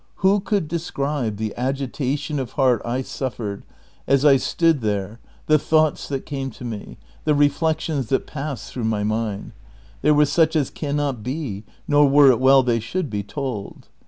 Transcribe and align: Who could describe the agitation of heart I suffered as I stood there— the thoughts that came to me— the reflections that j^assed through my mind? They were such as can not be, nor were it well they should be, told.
Who 0.15 0.39
could 0.39 0.67
describe 0.67 1.37
the 1.37 1.55
agitation 1.55 2.39
of 2.39 2.53
heart 2.53 2.81
I 2.83 3.03
suffered 3.03 3.63
as 4.07 4.25
I 4.25 4.35
stood 4.37 4.81
there— 4.81 5.19
the 5.45 5.59
thoughts 5.59 6.07
that 6.07 6.25
came 6.25 6.49
to 6.49 6.65
me— 6.65 6.97
the 7.25 7.35
reflections 7.35 8.07
that 8.07 8.25
j^assed 8.25 8.69
through 8.69 8.85
my 8.85 9.03
mind? 9.03 9.51
They 10.01 10.09
were 10.09 10.25
such 10.25 10.55
as 10.55 10.71
can 10.71 10.95
not 10.95 11.21
be, 11.21 11.65
nor 11.87 12.09
were 12.09 12.31
it 12.31 12.39
well 12.39 12.63
they 12.63 12.79
should 12.79 13.11
be, 13.11 13.21
told. 13.21 13.89